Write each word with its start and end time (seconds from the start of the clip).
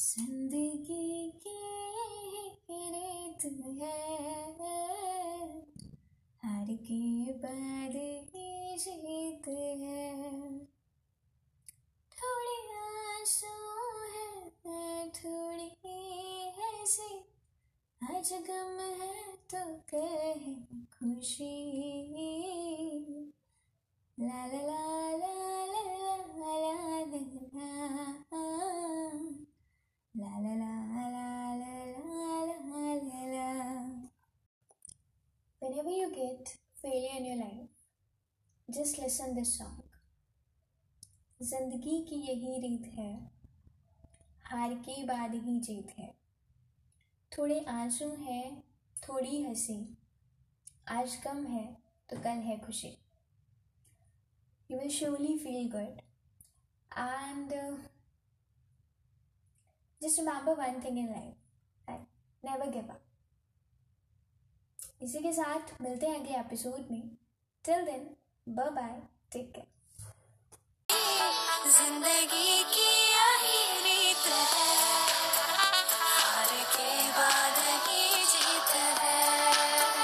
ज़िंदगी 0.00 1.30
की 1.30 1.56
रेत 2.90 3.44
है। 3.80 3.98
हार 6.44 6.66
के 6.82 7.32
बाद 7.32 7.96
ही 8.34 8.76
जीत 8.78 9.48
है। 9.48 10.14
थोड़ी 12.14 12.60
आँसू 12.76 13.52
है, 14.14 15.08
थोड़ी 15.10 15.68
हँसी। 16.60 17.12
आज 18.02 18.32
गम 18.32 18.78
है 19.02 19.36
तो 19.54 19.64
कहे 19.94 20.54
खुशी। 20.94 21.54
ला 24.18 24.46
ला 24.46 24.62
ला। 24.62 24.89
Whenever 35.70 35.90
you 35.90 36.10
get 36.12 36.56
failure 36.82 37.16
in 37.16 37.26
your 37.26 37.36
life, 37.36 37.68
just 38.68 38.98
listen 38.98 39.36
this 39.36 39.50
song. 39.58 39.82
ज़िंदगी 41.40 41.98
की 42.08 42.16
यही 42.20 42.58
रीत 42.60 42.86
है 42.94 43.12
हार 44.46 44.74
के 44.86 45.04
बाद 45.06 45.34
ही 45.44 45.58
जीत 45.66 45.92
है 45.98 46.08
थोड़े 47.32 47.58
आँसू 47.74 48.08
है 48.22 48.40
थोड़ी 49.08 49.42
हँसी 49.42 49.76
आज 50.96 51.14
कम 51.24 51.44
है 51.46 51.64
तो 52.10 52.16
कल 52.16 52.42
है 52.46 52.58
खुशी 52.64 52.90
you 54.70 54.78
will 54.78 54.90
surely 54.96 55.36
feel 55.44 55.70
good 55.76 56.00
and 56.90 57.54
Just 60.00 60.18
remember 60.18 60.56
one 60.62 60.82
thing 60.82 60.98
in 60.98 61.14
life 61.14 61.38
that 61.86 62.04
never 62.44 62.68
give 62.72 62.90
up. 62.90 63.09
इसी 65.00 65.18
के 65.18 65.32
साथ 65.32 65.70
मिलते 65.82 66.06
हैं 66.06 66.18
अगले 66.20 66.38
एपिसोड 66.38 66.90
में। 66.90 67.02
Till 67.64 67.84
then 67.84 68.08
bye 68.46 68.70
bye 68.70 69.00
take 69.32 69.52
care 69.54 69.68
ज़िंदगी 71.76 72.62
की 72.74 72.89